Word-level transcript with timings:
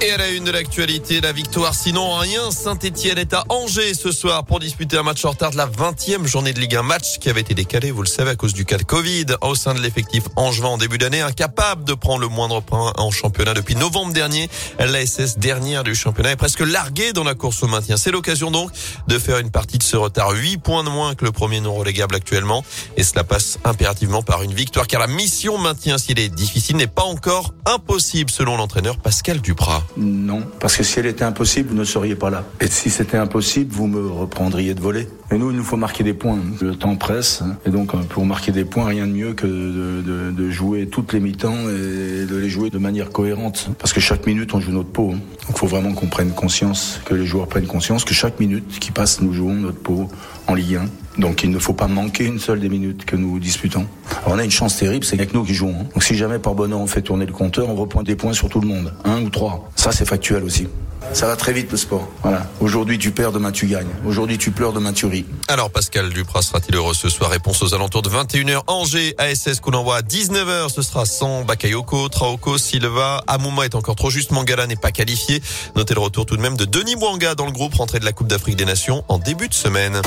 Et 0.00 0.10
à 0.10 0.18
la 0.18 0.28
une 0.28 0.44
de 0.44 0.50
l'actualité, 0.50 1.20
la 1.20 1.32
victoire 1.32 1.74
sinon 1.74 2.18
rien. 2.18 2.50
Saint-Etienne 2.50 3.16
est 3.16 3.32
à 3.32 3.44
Angers 3.48 3.94
ce 3.94 4.12
soir 4.12 4.44
pour 4.44 4.60
disputer 4.60 4.98
un 4.98 5.02
match 5.02 5.24
en 5.24 5.30
retard 5.30 5.50
de 5.50 5.56
la 5.56 5.66
20e 5.66 6.26
journée 6.26 6.52
de 6.52 6.60
Ligue 6.60 6.76
1. 6.76 6.82
Match 6.82 7.18
qui 7.18 7.30
avait 7.30 7.40
été 7.40 7.54
décalé, 7.54 7.90
vous 7.90 8.02
le 8.02 8.08
savez, 8.08 8.32
à 8.32 8.36
cause 8.36 8.52
du 8.52 8.64
cas 8.64 8.76
de 8.76 8.82
Covid 8.82 9.26
au 9.40 9.54
sein 9.54 9.72
de 9.72 9.80
l'effectif 9.80 10.24
angevin 10.36 10.68
en 10.68 10.78
début 10.78 10.98
d'année. 10.98 11.22
Incapable 11.22 11.84
de 11.84 11.94
prendre 11.94 12.20
le 12.20 12.28
moindre 12.28 12.60
point 12.60 12.92
en 12.96 13.10
championnat 13.10 13.54
depuis 13.54 13.76
novembre 13.76 14.12
dernier. 14.12 14.50
L'ASS 14.78 15.38
dernière 15.38 15.84
du 15.84 15.94
championnat 15.94 16.32
est 16.32 16.36
presque 16.36 16.60
larguée 16.60 17.12
dans 17.12 17.24
la 17.24 17.34
course 17.34 17.62
au 17.62 17.66
maintien. 17.66 17.96
C'est 17.96 18.10
l'occasion 18.10 18.50
donc 18.50 18.72
de 19.08 19.18
faire 19.18 19.38
une 19.38 19.50
partie 19.50 19.78
de 19.78 19.84
ce 19.84 19.96
retard. 19.96 20.32
8 20.32 20.58
points 20.58 20.84
de 20.84 20.90
moins 20.90 21.14
que 21.14 21.24
le 21.24 21.32
premier 21.32 21.60
non 21.60 21.74
relégable 21.74 22.14
actuellement. 22.14 22.64
Et 22.96 23.04
cela 23.04 23.24
passe 23.24 23.58
impérativement 23.64 24.22
par 24.22 24.42
une 24.42 24.52
victoire 24.52 24.86
car 24.86 25.00
la 25.00 25.06
mission 25.06 25.56
maintien, 25.56 25.98
s'il 25.98 26.18
est 26.18 26.28
difficile, 26.28 26.76
n'est 26.76 26.86
pas 26.86 27.04
encore 27.04 27.54
impossible 27.64 28.30
selon 28.30 28.56
l'entraîneur 28.56 28.98
Pascal 28.98 29.40
Duprat. 29.40 29.83
Non, 29.96 30.42
parce 30.60 30.76
que 30.76 30.82
si 30.82 30.98
elle 30.98 31.06
était 31.06 31.24
impossible, 31.24 31.70
vous 31.70 31.76
ne 31.76 31.84
seriez 31.84 32.16
pas 32.16 32.30
là. 32.30 32.44
Et 32.60 32.66
si 32.66 32.90
c'était 32.90 33.16
impossible, 33.16 33.72
vous 33.72 33.86
me 33.86 34.08
reprendriez 34.08 34.74
de 34.74 34.80
voler. 34.80 35.08
Et 35.30 35.38
nous, 35.38 35.50
il 35.50 35.56
nous 35.56 35.64
faut 35.64 35.76
marquer 35.76 36.02
des 36.02 36.14
points. 36.14 36.38
Le 36.60 36.74
temps 36.74 36.96
presse. 36.96 37.42
Et 37.64 37.70
donc, 37.70 37.94
euh, 37.94 37.98
pour 37.98 38.26
marquer 38.26 38.52
des 38.52 38.64
points, 38.64 38.86
rien 38.86 39.06
de 39.06 39.12
mieux 39.12 39.34
que 39.34 39.46
de, 39.46 40.50
jouer 40.50 40.86
toutes 40.86 41.12
les 41.12 41.20
mi-temps 41.20 41.68
et 41.68 42.26
de 42.26 42.36
les 42.36 42.48
jouer 42.48 42.70
de 42.70 42.78
manière 42.78 43.10
cohérente. 43.10 43.70
Parce 43.78 43.92
que 43.92 44.00
chaque 44.00 44.26
minute, 44.26 44.54
on 44.54 44.60
joue 44.60 44.72
notre 44.72 44.90
peau. 44.90 45.14
Il 45.48 45.56
faut 45.56 45.66
vraiment 45.66 45.92
qu'on 45.94 46.06
prenne 46.06 46.30
conscience, 46.30 47.00
que 47.04 47.14
les 47.14 47.26
joueurs 47.26 47.48
prennent 47.48 47.66
conscience 47.66 48.04
que 48.04 48.14
chaque 48.14 48.38
minute 48.38 48.78
qui 48.78 48.90
passe, 48.90 49.20
nous 49.20 49.32
jouons 49.32 49.54
notre 49.54 49.78
peau 49.78 50.08
en 50.46 50.54
Ligue 50.54 50.76
1. 50.76 51.20
Donc 51.20 51.42
il 51.42 51.50
ne 51.50 51.58
faut 51.58 51.74
pas 51.74 51.86
manquer 51.86 52.24
une 52.24 52.40
seule 52.40 52.60
des 52.60 52.68
minutes 52.68 53.04
que 53.04 53.16
nous 53.16 53.38
disputons. 53.38 53.86
On 54.26 54.38
a 54.38 54.44
une 54.44 54.50
chance 54.50 54.76
terrible, 54.76 55.04
c'est 55.04 55.14
avec 55.14 55.32
nous 55.32 55.44
qui 55.44 55.54
jouons. 55.54 55.74
Hein. 55.80 55.86
Donc 55.92 56.02
si 56.02 56.16
jamais 56.16 56.38
par 56.38 56.54
bonheur 56.54 56.80
on 56.80 56.86
fait 56.86 57.02
tourner 57.02 57.26
le 57.26 57.32
compteur, 57.32 57.68
on 57.68 57.76
reprend 57.76 58.02
des 58.02 58.16
points 58.16 58.32
sur 58.32 58.48
tout 58.48 58.60
le 58.60 58.66
monde. 58.66 58.92
Un 59.04 59.22
ou 59.22 59.30
trois. 59.30 59.70
Ça 59.76 59.92
c'est 59.92 60.04
factuel 60.04 60.42
aussi. 60.42 60.66
Ça 61.12 61.26
va 61.26 61.36
très 61.36 61.52
vite 61.52 61.70
le 61.70 61.76
sport. 61.76 62.08
Voilà. 62.22 62.46
Aujourd'hui 62.60 62.98
tu 62.98 63.10
perds, 63.12 63.30
demain 63.30 63.52
tu 63.52 63.66
gagnes. 63.66 63.90
Aujourd'hui 64.06 64.38
tu 64.38 64.50
pleures, 64.50 64.72
demain 64.72 64.92
tu 64.92 65.06
ris. 65.06 65.26
Alors 65.48 65.70
Pascal 65.70 66.08
Duprat 66.10 66.42
sera-t-il 66.42 66.74
heureux 66.74 66.94
ce 66.94 67.08
soir? 67.08 67.30
Réponse 67.30 67.62
aux 67.62 67.74
alentours 67.74 68.02
de 68.02 68.08
21h. 68.08 68.62
Angers, 68.66 69.14
ASS 69.18 69.60
qu'on 69.60 69.74
envoie 69.74 69.98
à 69.98 70.00
19h. 70.00 70.70
Ce 70.70 70.82
sera 70.82 71.04
sans 71.04 71.44
Bakayoko, 71.44 72.08
Traoko, 72.08 72.58
Silva. 72.58 73.22
Amouma 73.26 73.66
est 73.66 73.74
encore 73.74 73.96
trop 73.96 74.10
juste. 74.10 74.32
Mangala 74.32 74.66
n'est 74.66 74.76
pas 74.76 74.90
qualifié. 74.90 75.40
Notez 75.76 75.94
le 75.94 76.00
retour 76.00 76.26
tout 76.26 76.36
de 76.36 76.42
même 76.42 76.56
de 76.56 76.64
Denis 76.64 76.96
Mwanga 76.96 77.34
dans 77.34 77.46
le 77.46 77.52
groupe 77.52 77.74
rentré 77.74 78.00
de 78.00 78.04
la 78.04 78.12
Coupe 78.12 78.28
d'Afrique 78.28 78.56
des 78.56 78.64
Nations 78.64 79.04
en 79.08 79.18
début 79.18 79.48
de 79.48 79.54
semaine. 79.54 80.00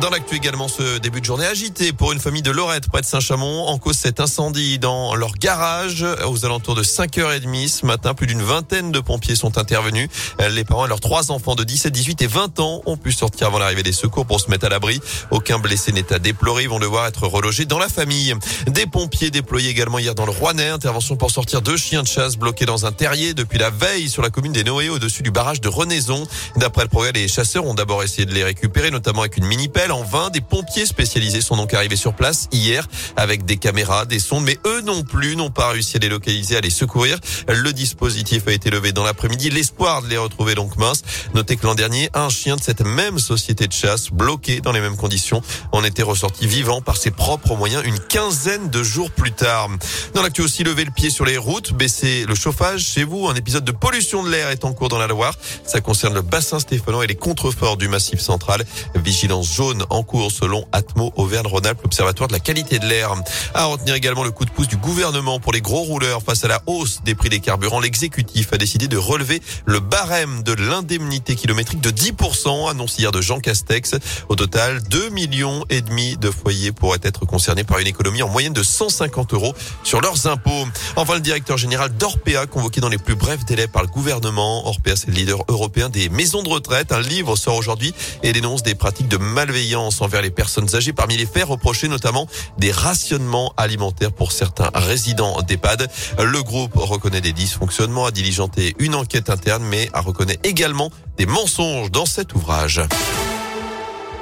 Dans 0.00 0.08
l'actu 0.08 0.36
également, 0.36 0.66
ce 0.66 0.96
début 0.96 1.20
de 1.20 1.26
journée 1.26 1.44
agité 1.44 1.92
pour 1.92 2.12
une 2.12 2.20
famille 2.20 2.40
de 2.40 2.50
Lorette 2.50 2.88
près 2.88 3.02
de 3.02 3.06
Saint-Chamond. 3.06 3.66
En 3.66 3.76
cause 3.76 3.96
cet 3.96 4.18
incendie 4.18 4.78
dans 4.78 5.14
leur 5.14 5.32
garage 5.32 6.06
aux 6.26 6.46
alentours 6.46 6.74
de 6.74 6.82
5h30 6.82 7.68
ce 7.68 7.84
matin. 7.84 8.14
Plus 8.14 8.26
d'une 8.26 8.40
vingtaine 8.40 8.92
de 8.92 9.00
pompiers 9.00 9.34
sont 9.34 9.58
intervenus. 9.58 10.08
Les 10.50 10.64
parents 10.64 10.86
et 10.86 10.88
leurs 10.88 11.00
trois 11.00 11.30
enfants 11.30 11.54
de 11.54 11.64
17, 11.64 11.92
18 11.92 12.22
et 12.22 12.26
20 12.26 12.60
ans 12.60 12.80
ont 12.86 12.96
pu 12.96 13.12
sortir 13.12 13.48
avant 13.48 13.58
l'arrivée 13.58 13.82
des 13.82 13.92
secours 13.92 14.24
pour 14.24 14.40
se 14.40 14.50
mettre 14.50 14.64
à 14.64 14.68
l'abri. 14.70 15.00
Aucun 15.30 15.58
blessé 15.58 15.92
n'est 15.92 16.14
à 16.14 16.18
déplorer. 16.18 16.62
Ils 16.62 16.70
vont 16.70 16.78
devoir 16.78 17.06
être 17.06 17.26
relogés 17.26 17.66
dans 17.66 17.78
la 17.78 17.90
famille. 17.90 18.34
Des 18.68 18.86
pompiers 18.86 19.30
déployés 19.30 19.68
également 19.68 19.98
hier 19.98 20.14
dans 20.14 20.24
le 20.24 20.32
Rouennais. 20.32 20.70
Intervention 20.70 21.16
pour 21.16 21.30
sortir 21.30 21.60
deux 21.60 21.76
chiens 21.76 22.02
de 22.02 22.08
chasse 22.08 22.36
bloqués 22.36 22.64
dans 22.64 22.86
un 22.86 22.92
terrier 22.92 23.34
depuis 23.34 23.58
la 23.58 23.68
veille 23.68 24.08
sur 24.08 24.22
la 24.22 24.30
commune 24.30 24.52
des 24.52 24.64
Noé 24.64 24.88
au-dessus 24.88 25.22
du 25.22 25.30
barrage 25.30 25.60
de 25.60 25.68
Renaison. 25.68 26.26
D'après 26.56 26.84
le 26.84 26.88
progrès, 26.88 27.12
les 27.12 27.28
chasseurs 27.28 27.66
ont 27.66 27.74
d'abord 27.74 28.02
essayé 28.02 28.24
de 28.24 28.32
les 28.32 28.44
récupérer, 28.44 28.90
notamment 28.90 29.20
avec 29.20 29.36
une 29.36 29.44
mini 29.90 30.00
en 30.00 30.04
vain. 30.04 30.30
Des 30.30 30.40
pompiers 30.40 30.86
spécialisés 30.86 31.40
sont 31.40 31.56
donc 31.56 31.74
arrivés 31.74 31.96
sur 31.96 32.14
place 32.14 32.48
hier 32.52 32.86
avec 33.16 33.44
des 33.44 33.56
caméras, 33.56 34.06
des 34.06 34.18
sondes, 34.18 34.44
mais 34.44 34.58
eux 34.66 34.80
non 34.82 35.02
plus 35.02 35.36
n'ont 35.36 35.50
pas 35.50 35.70
réussi 35.70 35.96
à 35.96 36.00
les 36.00 36.08
localiser, 36.08 36.56
à 36.56 36.60
les 36.60 36.70
secourir. 36.70 37.18
Le 37.48 37.72
dispositif 37.72 38.46
a 38.48 38.52
été 38.52 38.70
levé 38.70 38.92
dans 38.92 39.04
l'après-midi. 39.04 39.50
L'espoir 39.50 40.02
de 40.02 40.08
les 40.08 40.16
retrouver 40.16 40.54
donc 40.54 40.76
mince. 40.76 41.02
Notez 41.34 41.56
que 41.56 41.66
l'an 41.66 41.74
dernier, 41.74 42.10
un 42.14 42.28
chien 42.28 42.56
de 42.56 42.62
cette 42.62 42.82
même 42.82 43.18
société 43.18 43.66
de 43.66 43.72
chasse, 43.72 44.10
bloqué 44.10 44.60
dans 44.60 44.72
les 44.72 44.80
mêmes 44.80 44.96
conditions, 44.96 45.42
en 45.72 45.84
était 45.84 46.02
ressorti 46.02 46.46
vivant 46.46 46.80
par 46.80 46.96
ses 46.96 47.10
propres 47.10 47.56
moyens 47.56 47.82
une 47.84 47.98
quinzaine 47.98 48.70
de 48.70 48.82
jours 48.82 49.10
plus 49.10 49.32
tard. 49.32 49.68
Dans 50.14 50.22
l'actu 50.22 50.42
aussi, 50.42 50.64
lever 50.64 50.84
le 50.84 50.90
pied 50.90 51.10
sur 51.10 51.24
les 51.24 51.36
routes, 51.36 51.72
baisser 51.72 52.24
le 52.26 52.34
chauffage 52.34 52.84
chez 52.84 53.04
vous. 53.04 53.28
Un 53.28 53.34
épisode 53.34 53.64
de 53.64 53.72
pollution 53.72 54.22
de 54.22 54.30
l'air 54.30 54.50
est 54.50 54.64
en 54.64 54.72
cours 54.72 54.88
dans 54.88 54.98
la 54.98 55.06
Loire. 55.06 55.34
Ça 55.64 55.80
concerne 55.80 56.14
le 56.14 56.22
bassin 56.22 56.58
stéphanois 56.58 57.04
et 57.04 57.08
les 57.08 57.16
contreforts 57.16 57.76
du 57.76 57.88
massif 57.88 58.20
central. 58.20 58.64
Vigilance 58.94 59.52
jaune 59.52 59.79
en 59.90 60.02
cours 60.02 60.30
selon 60.30 60.66
Atmo 60.72 61.12
Auvergne-Rhône-Alpes, 61.16 61.80
l'Observatoire 61.82 62.28
de 62.28 62.32
la 62.32 62.40
qualité 62.40 62.78
de 62.78 62.86
l'air. 62.86 63.14
À 63.54 63.64
retenir 63.64 63.94
également 63.94 64.24
le 64.24 64.30
coup 64.30 64.44
de 64.44 64.50
pouce 64.50 64.68
du 64.68 64.76
gouvernement 64.76 65.40
pour 65.40 65.52
les 65.52 65.60
gros 65.60 65.82
rouleurs 65.82 66.22
face 66.22 66.44
à 66.44 66.48
la 66.48 66.62
hausse 66.66 67.00
des 67.04 67.14
prix 67.14 67.28
des 67.28 67.40
carburants. 67.40 67.80
L'exécutif 67.80 68.52
a 68.52 68.58
décidé 68.58 68.88
de 68.88 68.96
relever 68.96 69.40
le 69.64 69.80
barème 69.80 70.42
de 70.42 70.52
l'indemnité 70.52 71.34
kilométrique 71.36 71.80
de 71.80 71.90
10%, 71.90 72.70
annonce 72.70 72.98
hier 72.98 73.12
de 73.12 73.20
Jean 73.20 73.40
Castex. 73.40 73.94
Au 74.28 74.36
total, 74.36 74.82
2 74.82 75.10
millions 75.10 75.64
et 75.70 75.80
demi 75.80 76.16
de 76.16 76.30
foyers 76.30 76.72
pourraient 76.72 76.98
être 77.02 77.24
concernés 77.24 77.64
par 77.64 77.78
une 77.78 77.86
économie 77.86 78.22
en 78.22 78.28
moyenne 78.28 78.52
de 78.52 78.62
150 78.62 79.34
euros 79.34 79.54
sur 79.84 80.00
leurs 80.00 80.26
impôts. 80.26 80.66
Enfin, 80.96 81.14
le 81.14 81.20
directeur 81.20 81.56
général 81.56 81.96
d'Orpea, 81.96 82.46
convoqué 82.50 82.80
dans 82.80 82.88
les 82.88 82.98
plus 82.98 83.14
brefs 83.14 83.44
délais 83.44 83.68
par 83.68 83.82
le 83.82 83.88
gouvernement. 83.88 84.66
Orpea, 84.66 84.96
c'est 84.96 85.08
le 85.08 85.14
leader 85.14 85.44
européen 85.48 85.88
des 85.88 86.08
maisons 86.08 86.42
de 86.42 86.48
retraite. 86.48 86.92
Un 86.92 87.00
livre 87.00 87.36
sort 87.36 87.56
aujourd'hui 87.56 87.94
et 88.22 88.32
dénonce 88.32 88.62
des 88.62 88.74
pratiques 88.74 89.08
de 89.08 89.16
malveillance 89.16 89.69
envers 89.76 90.22
les 90.22 90.30
personnes 90.30 90.74
âgées. 90.74 90.92
Parmi 90.92 91.16
les 91.16 91.26
faits 91.26 91.44
reprochés 91.44 91.88
notamment 91.88 92.26
des 92.58 92.72
rationnements 92.72 93.52
alimentaires 93.56 94.12
pour 94.12 94.32
certains 94.32 94.70
résidents 94.74 95.40
d'EHPAD. 95.42 95.88
Le 96.18 96.42
groupe 96.42 96.74
reconnaît 96.74 97.20
des 97.20 97.32
dysfonctionnements, 97.32 98.06
a 98.06 98.10
diligenté 98.10 98.74
une 98.78 98.94
enquête 98.94 99.30
interne, 99.30 99.64
mais 99.64 99.88
a 99.92 100.00
reconnaît 100.00 100.38
également 100.44 100.90
des 101.16 101.26
mensonges 101.26 101.90
dans 101.90 102.06
cet 102.06 102.34
ouvrage. 102.34 102.80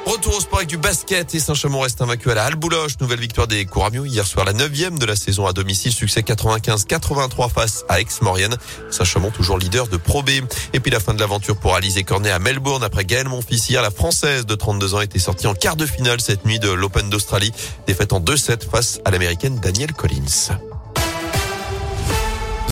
Retour 0.08 0.36
au 0.36 0.40
sport 0.40 0.60
avec 0.60 0.70
du 0.70 0.78
basket 0.78 1.34
et 1.34 1.38
Saint-Chamond 1.38 1.80
reste 1.80 2.00
invaincu 2.00 2.30
à 2.30 2.34
la 2.34 2.44
Halle-Bouloche. 2.44 2.92
Nouvelle 2.98 3.20
victoire 3.20 3.46
des 3.46 3.66
Couramio 3.66 4.06
hier 4.06 4.26
soir, 4.26 4.46
la 4.46 4.54
neuvième 4.54 4.98
de 4.98 5.04
la 5.04 5.14
saison 5.14 5.44
à 5.44 5.52
domicile. 5.52 5.92
Succès 5.92 6.22
95-83 6.22 7.50
face 7.50 7.84
à 7.90 8.00
Aix-Maurienne. 8.00 8.56
Saint-Chamond 8.90 9.30
toujours 9.30 9.58
leader 9.58 9.86
de 9.86 9.98
Pro 9.98 10.22
B. 10.22 10.30
Et 10.72 10.80
puis 10.80 10.90
la 10.90 10.98
fin 10.98 11.12
de 11.12 11.20
l'aventure 11.20 11.58
pour 11.58 11.74
Alizé 11.74 12.04
Cornet 12.04 12.30
à 12.30 12.38
Melbourne 12.38 12.82
après 12.82 13.04
Gaël 13.04 13.28
Monfils. 13.28 13.68
Hier, 13.68 13.82
la 13.82 13.90
française 13.90 14.46
de 14.46 14.54
32 14.54 14.94
ans 14.94 15.02
était 15.02 15.18
sortie 15.18 15.46
en 15.46 15.52
quart 15.52 15.76
de 15.76 15.84
finale 15.84 16.22
cette 16.22 16.46
nuit 16.46 16.58
de 16.58 16.70
l'Open 16.70 17.10
d'Australie. 17.10 17.52
Défaite 17.86 18.14
en 18.14 18.20
2-7 18.20 18.66
face 18.66 19.00
à 19.04 19.10
l'américaine 19.10 19.60
Danielle 19.60 19.92
Collins. 19.92 20.56